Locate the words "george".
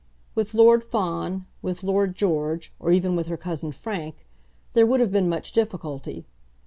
2.15-2.73